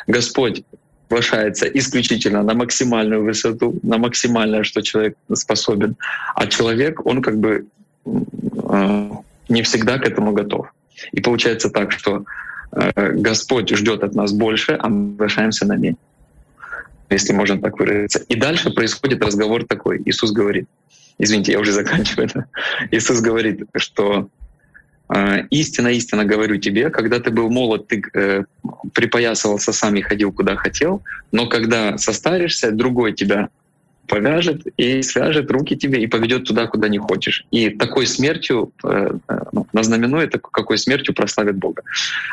[0.06, 0.64] Господь
[1.10, 5.96] соглашается исключительно на максимальную высоту, на максимальное, что человек способен,
[6.34, 7.66] а человек, он как бы
[8.06, 9.10] э,
[9.48, 10.66] не всегда к этому готов.
[11.12, 12.24] И получается так, что
[12.72, 15.98] Э, Господь ждет от нас больше, а мы соглашаемся на меньше,
[17.10, 18.20] если можно так выразиться.
[18.28, 20.00] И дальше происходит разговор такой.
[20.04, 20.68] Иисус говорит,
[21.18, 22.46] извините, я уже заканчиваю это.
[22.90, 24.28] Иисус говорит, что
[25.50, 28.44] истинно, истинно говорю тебе, когда ты был молод, ты э,
[28.94, 33.48] припоясывался сам и ходил куда хотел, но когда состаришься, другой тебя
[34.10, 37.46] повяжет и свяжет руки тебе и поведет туда, куда не хочешь.
[37.52, 41.82] И такой смертью, э, э, ну, назнаменует, какой смертью прославит Бога.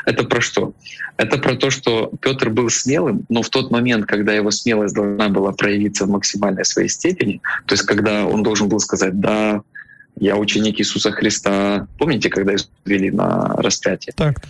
[0.06, 0.74] Это про что?
[1.18, 5.30] Это про то, что Петр был смелым, но в тот момент, когда его смелость должна
[5.30, 9.62] была проявиться в максимальной своей степени, то есть когда он должен был сказать «да»,
[10.16, 11.87] я ученик Иисуса Христа.
[11.98, 14.12] Помните, когда Иисус вели на распятие?
[14.16, 14.42] Так.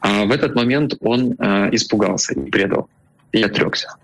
[0.00, 2.88] А в этот момент он э, испугался и предал,
[3.32, 3.96] и отрекся.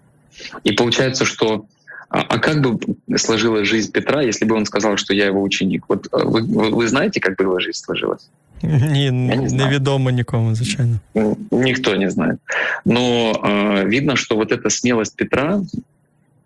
[0.65, 1.67] И получается, что
[2.09, 2.79] а, а как бы
[3.17, 5.85] сложилась жизнь Петра, если бы он сказал, что я его ученик?
[5.89, 8.29] Вот э, вы, вы знаете, как бы его жизнь сложилась?
[8.63, 11.01] Ні, не невідомо нікому, звичайно.
[11.51, 12.39] Никто не знает.
[12.85, 15.61] Но э, видно, что вот эта смелость Петра,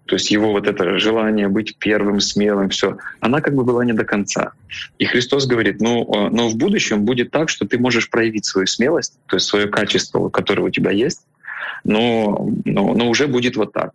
[0.06, 3.94] то есть его вот это желание быть первым, смелым, все, она как бы была не
[3.94, 4.52] до конца.
[5.00, 8.68] И Христос говорит, ну, э, но в будущем будет так, что ты можешь проявить свою
[8.68, 11.22] смелость, то есть свое качество, которое у тебя есть,
[11.84, 13.92] но, но, но уже будет вот так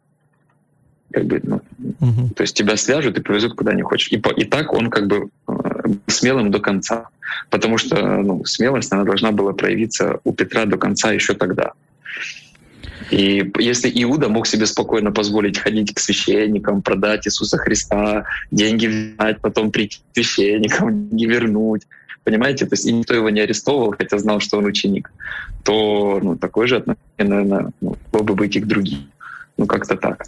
[1.12, 1.60] как бы, ну,
[2.00, 2.30] угу.
[2.36, 4.08] то есть тебя свяжут и привезут куда не хочешь.
[4.12, 5.52] И, по, и так он как бы э,
[6.06, 7.08] смелым до конца,
[7.50, 11.72] потому что ну, смелость она должна была проявиться у Петра до конца еще тогда.
[13.11, 19.41] И если Иуда мог себе спокойно позволить ходить к священникам, продать Иисуса Христа, деньги взять,
[19.41, 21.83] потом прийти к священникам, не вернуть,
[22.23, 25.11] понимаете, то есть и никто его не арестовывал, хотя знал, что он ученик,
[25.63, 28.99] то ну, такое же отношение, наверное, ну, могло бы быть и к другим.
[29.57, 30.25] Ну, как-то так.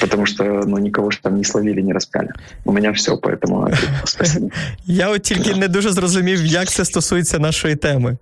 [0.00, 2.30] Потому что ну, никого ж там не словили, не распяли.
[2.64, 3.72] У мене все, поэтому
[4.04, 4.50] спасибо.
[4.86, 8.16] Я от тільки не дуже зрозумів, як це стосується нашої теми.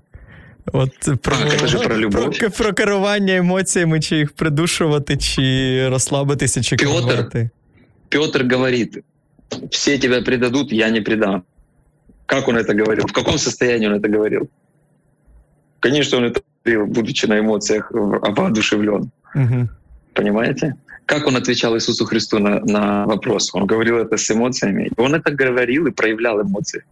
[0.72, 2.38] От про, А, це ж про любов.
[2.38, 6.90] про, про керування емоціями, чи їх придушувати, чи розслабитися, чи Петр.
[6.90, 7.50] керувати.
[8.08, 8.98] Петр говорит,
[9.70, 11.42] все тебя предадут, я не предам.
[12.26, 13.06] Как он это говорил?
[13.06, 14.48] В каком состоянии он это говорил?
[15.80, 19.10] Конечно, он это говорил, будучи на эмоциях, э, воодушевлен.
[19.34, 19.68] Угу.
[20.14, 20.74] Понимаете?
[21.09, 23.49] Как он отвечал Иисусу Христу на, на вопрос?
[23.53, 24.91] Он говорил это с эмоциями.
[24.95, 26.83] Он это говорил и проявлял эмоции.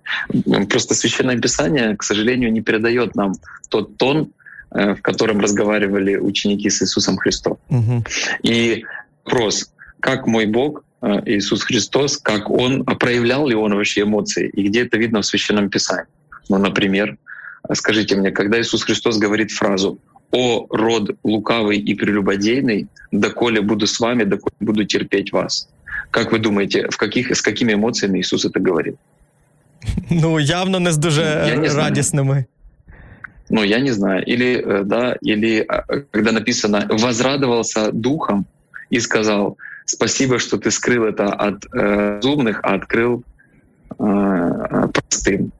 [0.69, 3.33] Просто Священное Писание, к сожалению, не передает нам
[3.69, 4.31] тот тон,
[4.71, 7.59] э, в котором разговаривали ученики с Иисусом Христом.
[7.69, 8.05] Угу.
[8.41, 8.85] И
[9.23, 14.49] вопрос, как мой Бог, э, Иисус Христос, как Он, а проявлял ли Он вообще эмоции,
[14.49, 16.07] и где это видно в Священном Писании?
[16.49, 17.17] Ну, например,
[17.71, 19.99] скажите мне, когда Иисус Христос говорит фразу
[20.31, 25.69] «О, род лукавый и прелюбодейный, доколе буду с вами, доколе буду терпеть вас».
[26.11, 28.97] Как вы думаете, в каких, с какими эмоциями Иисус это говорил?
[30.09, 31.89] Ну, явно не з дуже Я не знаю.
[31.89, 32.45] радісними.
[33.49, 34.23] Ну, я не знаю.
[34.27, 38.45] Или, э, да, или а, когда написано «возрадовался духом»
[38.89, 41.69] и сказал «спасибо, что ты скрыл это от э,
[42.15, 43.23] разумных, а открыл
[43.99, 45.51] э, простым».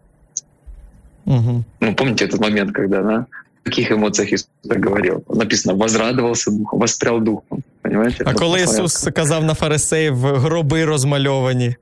[1.26, 1.64] Угу.
[1.80, 3.26] Ну, помните этот момент, когда, да,
[3.67, 5.25] в каких эмоциях Иисус так говорил?
[5.29, 7.63] Написано «возрадовался духом», «воспрял духом».
[7.83, 8.25] Понимаете?
[8.25, 8.85] А Это коли послание.
[8.85, 11.77] Ісус казав на фарисеїв гроби розмальовані,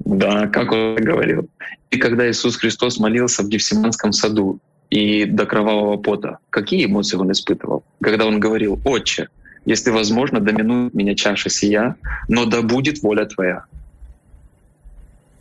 [0.00, 1.48] Да, как он говорил.
[1.90, 4.58] И когда Иисус Христос молился в Гефсиманском саду
[4.90, 7.82] и до кровавого пота, какие эмоции он испытывал?
[8.00, 9.28] Когда он говорил, «Отче,
[9.66, 11.94] если возможно, доминует меня чаша сия,
[12.28, 13.64] но да будет воля Твоя».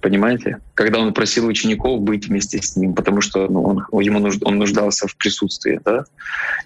[0.04, 0.58] Понимаете?
[0.74, 4.58] Когда он просил учеников быть вместе с ним, потому что ну, он, ему нужд, он
[4.58, 5.80] нуждался в присутствии.
[5.82, 6.04] Да?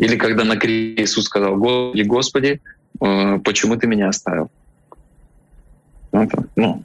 [0.01, 2.61] Или когда на кресте Иисус сказал, «Господи, Господи,
[3.01, 4.51] э, почему Ты меня оставил?»
[6.11, 6.83] Ну, это, ну,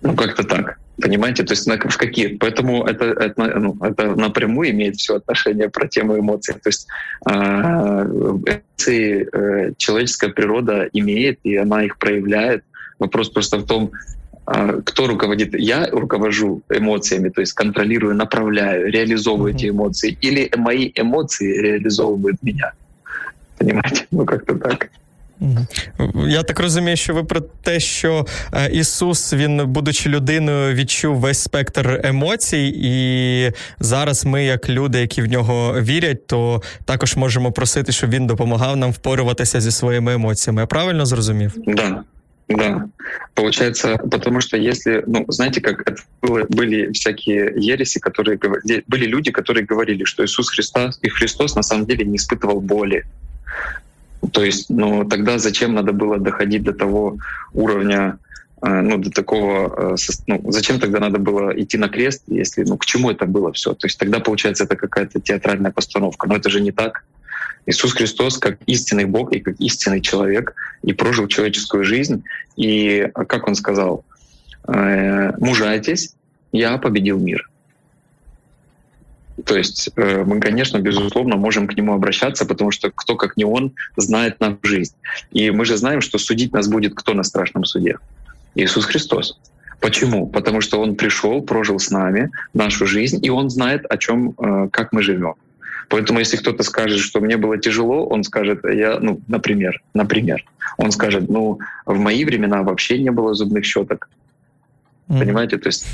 [0.00, 0.78] ну, как-то так.
[1.02, 1.44] Понимаете?
[1.44, 2.38] То есть на, в какие?
[2.38, 6.54] Поэтому это, это, ну, это напрямую имеет все отношение про тему эмоций.
[6.54, 6.86] То есть
[7.30, 12.64] э, эмоции э, человеческая природа имеет, и она их проявляет.
[12.98, 13.92] Вопрос просто в том,
[14.83, 15.55] кто руководит.
[15.59, 19.57] Я руковожу эмоциями, то есть контролирую, направляю, реализовываю Мгм.
[19.57, 22.71] эти эмоции, или мои эмоции реализовывают меня.
[23.57, 24.05] Понимаете?
[24.11, 24.89] Ну, как-то так.
[25.39, 25.67] Мгм.
[26.29, 31.39] Я так розумію, що ви про те, що е, Ісус, він, будучи людиною, відчув весь
[31.39, 37.91] спектр емоцій, і зараз ми, як люди, які в нього вірять, то також можемо просити,
[37.91, 40.61] щоб він допомагав нам впорюватися зі своїми емоціями.
[40.61, 41.53] Я правильно зрозумів?
[41.67, 42.03] Да,
[42.50, 42.88] Да.
[43.34, 48.38] Получается, потому что если, ну, знаете, как это было, были всякие ереси, которые
[48.86, 53.04] были люди, которые говорили, что Иисус Христос и Христос на самом деле не испытывал боли.
[54.32, 57.18] То есть, ну, тогда зачем надо было доходить до того
[57.54, 58.18] уровня,
[58.62, 62.76] э, ну, до такого, э, ну, зачем тогда надо было идти на крест, если, ну,
[62.76, 63.74] к чему это было все?
[63.74, 66.28] То есть тогда, получается, это какая-то театральная постановка.
[66.28, 67.04] Но это же не так.
[67.66, 72.24] Иисус Христос как истинный Бог и как истинный человек и прожил человеческую жизнь.
[72.56, 74.04] И а, как он сказал,
[74.66, 76.14] э, мужайтесь,
[76.52, 77.48] я победил мир.
[79.44, 83.44] То есть э, мы, конечно, безусловно, можем к нему обращаться, потому что кто, как не
[83.44, 84.94] он, знает нашу жизнь.
[85.30, 87.96] И мы же знаем, что судить нас будет кто на страшном суде?
[88.54, 89.38] Иисус Христос.
[89.80, 90.26] Почему?
[90.26, 94.68] Потому что Он пришел, прожил с нами нашу жизнь, и Он знает, о чем, э,
[94.70, 95.34] как мы живем.
[95.90, 100.44] Поэтому, если кто-то скажет, что мне было тяжело, он скажет, я, ну, например, например,
[100.78, 104.08] он скажет, ну, в мои времена вообще не было зубных щеток,
[105.18, 105.84] Понимаете, то есть,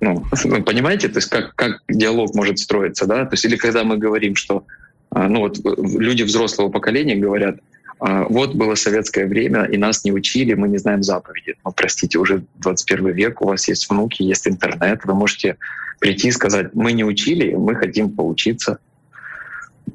[0.00, 3.24] ну, ну, понимаете, то есть как, как диалог может строиться, да?
[3.24, 4.64] То есть или когда мы говорим, что,
[5.10, 7.58] а, ну вот э, люди взрослого поколения говорят,
[7.98, 11.56] а, вот было советское время, и нас не учили, мы не знаем заповеди.
[11.64, 15.56] Ну, простите, уже 21 век, у вас есть внуки, есть интернет, вы можете
[15.98, 18.78] прийти и сказать, мы не учили, мы хотим поучиться.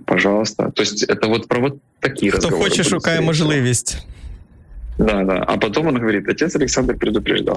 [0.05, 0.71] Пожалуйста.
[0.71, 2.63] То есть это вот про вот такие Хто разговоры.
[2.63, 3.49] хоче, будут, шукає скорее всего.
[3.49, 3.99] можливість.
[4.99, 5.45] Да, да.
[5.49, 7.57] А потом он говорит, отец Александр предупреждал.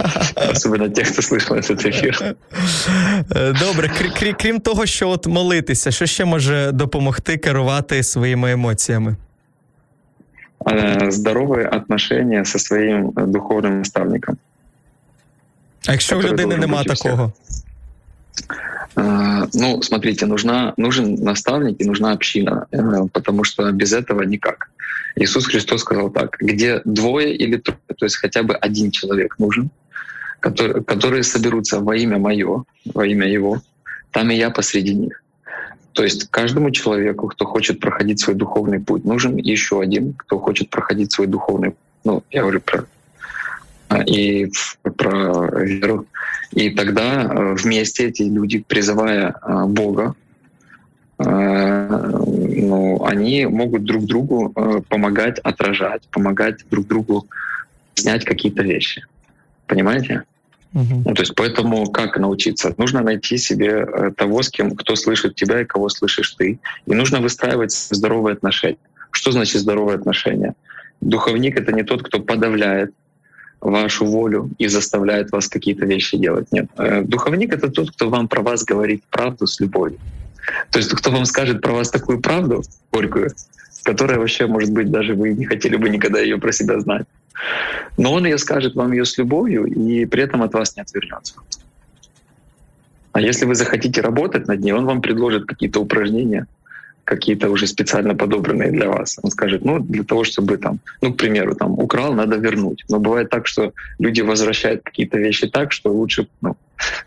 [0.51, 2.35] Особенно тех, кто слышал этот эфир.
[3.35, 8.51] Е, Добре, крі- крі- крім того, що от молитися, що ще може допомогти керувати своїми
[8.51, 9.15] емоціями?
[10.65, 14.37] Э, Здоровые отношения со своим э, духовным наставником.
[15.87, 17.11] А якщо в Который людини должен нема бути у всіх.
[18.96, 22.78] Э, Ну, смотрите, нужна, нужен наставник и нужна община, э,
[23.12, 24.70] потому что без этого никак.
[25.16, 29.70] Иисус Христос сказал так, где двое или трое, то есть хотя бы один человек нужен,
[30.40, 32.64] который, которые соберутся во имя Мое,
[32.94, 33.60] во имя Его,
[34.10, 35.22] там и я посреди них.
[35.92, 40.70] То есть каждому человеку, кто хочет проходить свой духовный путь, нужен еще один, кто хочет
[40.70, 41.74] проходить свой духовный,
[42.04, 42.84] ну, я говорю про а,
[44.06, 44.50] и
[44.96, 46.06] про веру.
[46.52, 50.14] И тогда э, вместе эти люди, призывая э, Бога,
[51.20, 54.54] ну, они могут друг другу
[54.88, 57.26] помогать отражать, помогать друг другу
[57.94, 59.04] снять какие-то вещи.
[59.66, 60.22] Понимаете?
[60.72, 62.72] Ну, то есть поэтому как научиться?
[62.78, 66.60] Нужно найти себе того, с кем, кто слышит тебя и кого слышишь ты.
[66.86, 68.78] И нужно выстраивать здоровые отношения.
[69.10, 70.54] Что значит здоровые отношения?
[71.00, 72.92] Духовник— это не тот, кто подавляет
[73.60, 76.52] вашу волю и заставляет вас какие-то вещи делать.
[76.52, 76.66] Нет.
[76.76, 79.98] Э, духовник— это тот, кто вам про вас говорит правду с любовью.
[80.70, 83.30] То есть кто вам скажет про вас такую правду горькую,
[83.82, 87.06] которая вообще, может быть, даже вы не хотели бы никогда ее про себя знать.
[87.96, 91.34] Но он ее скажет вам ее с любовью и при этом от вас не отвернется.
[93.12, 96.46] А если вы захотите работать над ней, он вам предложит какие-то упражнения,
[97.08, 99.18] какие-то уже специально подобранные для вас.
[99.22, 102.84] Он скажет, ну, для того, чтобы там, ну, к примеру, там, украл, надо вернуть.
[102.90, 106.56] Но бывает так, что люди возвращают какие-то вещи так, что лучше, ну,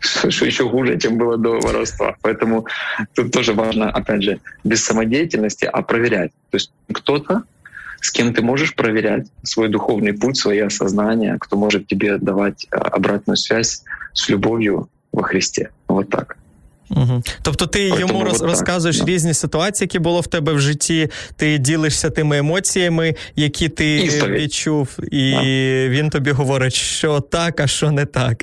[0.00, 2.16] что еще хуже, чем было до воровства.
[2.22, 2.66] Поэтому
[3.14, 6.32] тут тоже важно, опять же, без самодеятельности, а проверять.
[6.50, 7.42] То есть кто-то,
[8.00, 12.76] с кем ты можешь проверять свой духовный путь, свои осознания, кто может тебе давать а,
[12.96, 13.84] обратную связь
[14.14, 15.70] с любовью во Христе.
[15.86, 16.36] Вот так.
[16.96, 17.22] Угу.
[17.42, 19.04] Тобто ти Ой, йому роз, розказуєш да.
[19.04, 24.32] різні ситуації, які було в тебе в житті, ти ділишся тими емоціями, які ти Історі.
[24.32, 25.42] відчув, і да.
[25.88, 28.42] він тобі говорить, що так, а що не так.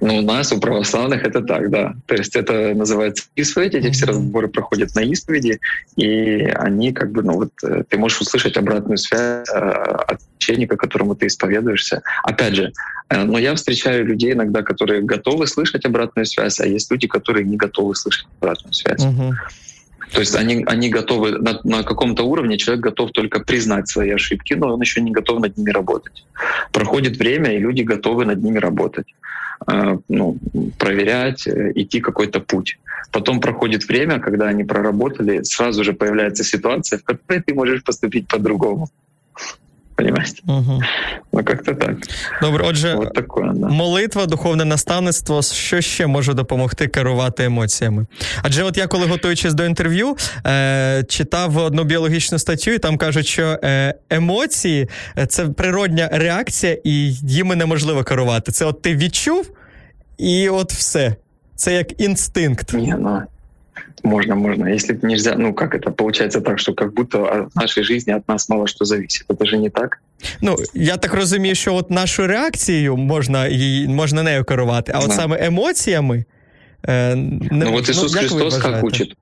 [0.00, 1.94] Ну, у нас, у православных, это так, да.
[2.06, 5.60] То есть это называется исповедь, эти все разговоры проходят на исповеди,
[5.96, 10.76] и они как бы, ну вот, э, ты можешь услышать обратную связь э, от священника,
[10.76, 12.02] которому ты исповедуешься.
[12.22, 12.72] Опять же,
[13.08, 17.44] э, но я встречаю людей иногда, которые готовы слышать обратную связь, а есть люди, которые
[17.44, 19.04] не готовы слышать обратную связь.
[19.04, 19.32] Uh-huh.
[20.12, 24.54] То есть они, они готовы на, на каком-то уровне, человек готов только признать свои ошибки,
[24.54, 26.24] но он еще не готов над ними работать.
[26.72, 29.06] Проходит время, и люди готовы над ними работать,
[29.66, 30.38] э, ну,
[30.78, 32.78] проверять, э, идти какой-то путь.
[33.12, 38.28] Потом проходит время, когда они проработали, сразу же появляется ситуация, в которой ты можешь поступить
[38.28, 38.88] по-другому.
[39.96, 40.42] Понимаєте?
[40.46, 40.82] Угу.
[41.32, 41.96] Ну, як-то так.
[42.42, 43.68] Добре, отже, От такое, да.
[43.68, 48.06] молитва, духовне наставництво, що ще може допомогти керувати емоціями?
[48.42, 50.16] Адже от я, коли готуючись до інтерв'ю,
[50.46, 54.88] е, читав одну біологічну статтю, і там кажуть, що е, емоції
[55.28, 58.52] це природня реакція, і їми неможливо керувати.
[58.52, 59.50] Це от ти відчув,
[60.18, 61.16] і от все.
[61.56, 62.72] Це як інстинкт.
[62.74, 63.22] Ні, ну,
[64.03, 64.67] Можно, можно.
[64.67, 68.49] Если нельзя, ну как это получается так, что как будто в нашей жизни от нас
[68.49, 69.25] мало что зависит.
[69.29, 69.99] Это же не так.
[70.41, 75.11] Ну я так розумію, що от нашу реакцію можна її можна нею керувати, а от
[75.11, 76.25] саме емоціями.
[76.83, 79.15] Э, не, ну вот Иисус ну, Христос как учит.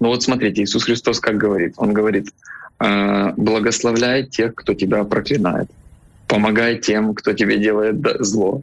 [0.00, 1.74] Ну вот смотрите, Иисус Христос как говорит?
[1.76, 2.32] Он говорит,
[2.78, 5.68] «Э, благословляй тех, кто тебя проклинает,
[6.26, 8.62] помогай тем, кто тебе делает зло.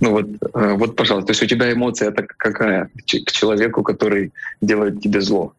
[0.00, 4.32] ну вот, э, вот, пожалуйста, то есть у тебя эмоция это какая к человеку, который
[4.60, 5.54] делает тебе зло?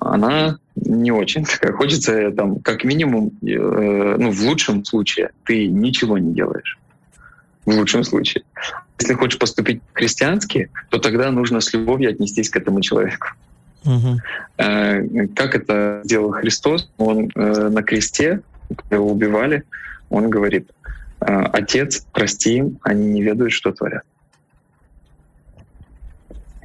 [0.00, 1.72] Она не очень такая.
[1.72, 6.78] Хочется э, там, как минимум, э, ну, в лучшем случае ты ничего не делаешь.
[7.64, 8.42] В лучшем случае.
[8.98, 13.28] Если хочешь поступить христиански, то тогда нужно с любовью отнестись к этому человеку.
[13.84, 14.20] Угу.
[15.34, 16.90] Как это сделал Христос?
[16.96, 18.40] Он на кресте,
[18.76, 19.64] когда его убивали,
[20.10, 20.70] он говорит,
[21.24, 24.02] Отец, прости им, они не ведают, что творят.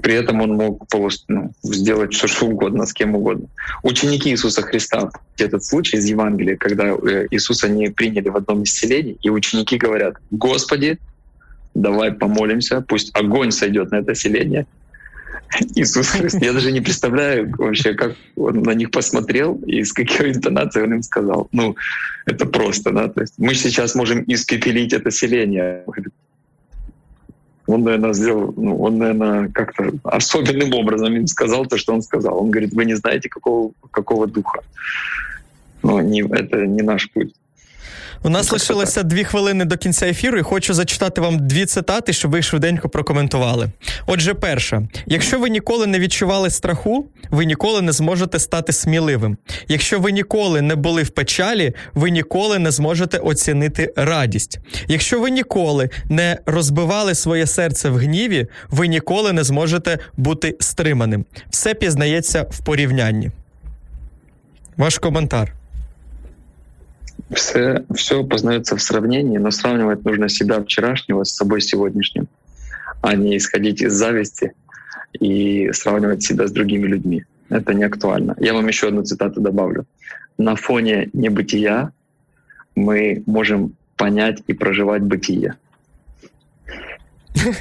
[0.01, 0.88] При этом он мог
[1.28, 3.47] ну, сделать все, что угодно, с кем угодно.
[3.84, 8.74] Ученики Иисуса Христа, этот случай из Евангелия, когда э, Иисуса не приняли в одном из
[8.74, 10.99] селений, и ученики говорят, «Господи,
[11.74, 14.66] давай помолимся, пусть огонь сойдет на это селение,
[15.76, 16.41] Иисус Христос.
[16.41, 20.93] Я даже не представляю вообще, как он на них посмотрел и с какой интонацией он
[20.93, 21.47] им сказал.
[21.52, 21.76] Ну,
[22.26, 23.08] это просто, да.
[23.08, 25.84] То есть мы сейчас можем испепелить это селение.
[27.68, 32.39] Он, наверное, сделал, ну, он, наверное, как-то особенным образом им сказал то, что он сказал.
[32.41, 34.62] Он говорит, вы не знаете, какого, какого духа.
[35.84, 37.34] Но не, это не наш путь.
[38.24, 42.32] У нас лишилося дві хвилини до кінця ефіру, і хочу зачитати вам дві цитати, щоб
[42.32, 43.70] ви швиденько прокоментували.
[44.08, 49.38] Отже, перша: якщо ви ніколи не відчували страху, ви ніколи не зможете стати сміливим.
[49.68, 54.60] Якщо ви ніколи не були в печалі, ви ніколи не зможете оцінити радість.
[54.88, 61.26] Якщо ви ніколи не розбивали своє серце в гніві, ви ніколи не зможете бути стриманим.
[61.50, 63.32] Все пізнається в порівнянні.
[64.78, 65.59] Ваш коментар.
[67.32, 72.28] Все, все познается в сравнении, но сравнивать нужно себя вчерашнего с собой сегодняшним,
[73.02, 74.54] а не исходить из зависти
[75.20, 77.26] и сравнивать себя с другими людьми.
[77.50, 78.36] Это не актуально.
[78.40, 79.86] Я вам еще одну цитату добавлю.
[80.38, 81.92] На фоне небытия
[82.76, 85.54] мы можем понять и проживать бытие.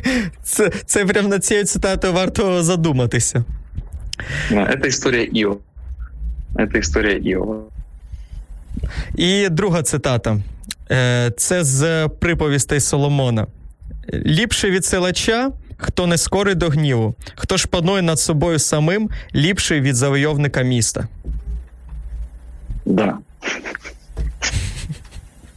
[0.42, 3.44] Це, це прям над цією цитатою варто задуматися.
[4.50, 5.60] Это история Иова.
[6.56, 7.64] Это история Иова.
[9.16, 10.38] І друга цитата.
[10.90, 13.46] Е, Це з приповістей Соломона.
[14.12, 19.80] Ліпше від силача, хто не скорий до гніву, хто ж панує над собою самим, ліпший
[19.80, 21.08] від завойовника міста.
[22.84, 23.18] Да.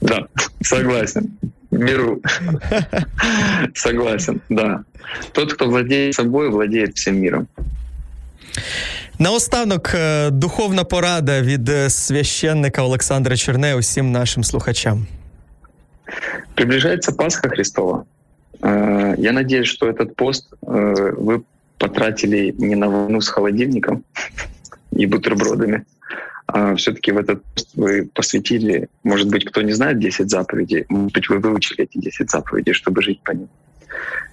[0.02, 0.26] Да,
[0.62, 1.30] согласен.
[1.72, 2.22] Беру.
[3.74, 4.84] Согласен, да.
[5.32, 7.48] Тот, кто владеет собой, владеет всем миром.
[9.20, 9.96] Наостанок
[10.32, 15.08] духовна порада від священника Олександра Черне усім нашим слухачам.
[16.56, 18.06] Приближается Пасха Христова.
[18.62, 21.42] Э, Я надеюсь, что этот пост э, вы
[21.78, 24.04] потратили не на войну с холодильником
[24.92, 25.84] и бутербродами,
[26.48, 31.14] а все-таки в этот пост вы посвятили, может быть, кто не знает 10 заповедей, может
[31.14, 33.48] быть, вы выучили эти 10 заповедей, чтобы жить по ним.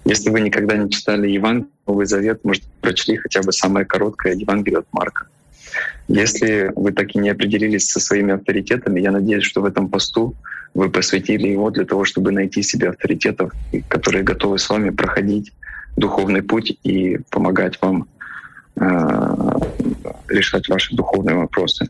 [0.04, 4.80] Если вы никогда не читали Евангелие, Новый Завет, может, прочли хотя бы самое короткое Евангелие
[4.80, 5.26] от Марка.
[6.08, 10.34] Если вы так и не определились со своими авторитетами, я надеюсь, что в этом посту
[10.74, 13.52] вы посвятили его для того, чтобы найти себе авторитетов,
[13.88, 15.52] которые готовы с вами проходить
[15.96, 18.06] духовный путь и помогать вам
[18.76, 18.84] э,
[20.28, 21.88] решать ваши духовные вопросы,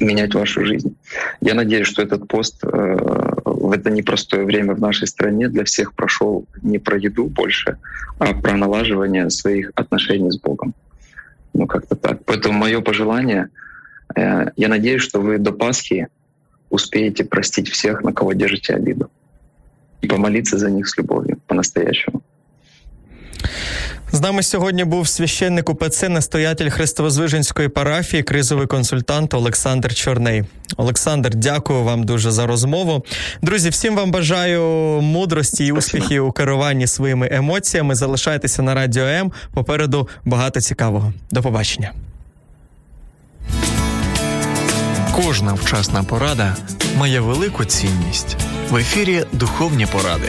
[0.00, 0.96] менять вашу жизнь.
[1.40, 2.68] Я надеюсь, что этот пост э,
[3.44, 7.78] в это непростое время в нашей стране для всех прошел не про еду больше,
[8.18, 10.74] а про налаживание своих отношений с Богом.
[11.54, 12.24] Ну, как-то так.
[12.24, 13.48] Поэтому мое пожелание,
[14.14, 16.08] э, я надеюсь, что вы до Пасхи
[16.70, 19.10] успеете простить всех, на кого держите обиду.
[20.00, 22.22] И помолиться за них с любовью по-настоящему.
[24.12, 30.44] З нами сьогодні був священник УПЦ, настоятель Христовозвиженської парафії, кризовий консультант Олександр Чорний.
[30.76, 33.04] Олександр, дякую вам дуже за розмову.
[33.42, 34.62] Друзі, всім вам бажаю
[35.02, 37.94] мудрості і успіхів у керуванні своїми емоціями.
[37.94, 39.32] Залишайтеся на радіо М.
[39.54, 41.12] Попереду багато цікавого.
[41.30, 41.92] До побачення.
[45.12, 46.56] Кожна вчасна порада
[46.96, 48.36] має велику цінність.
[48.70, 50.28] В ефірі Духовні поради.